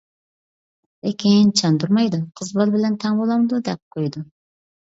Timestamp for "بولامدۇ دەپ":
3.23-3.83